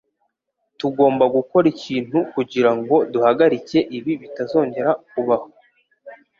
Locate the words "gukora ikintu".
1.35-2.17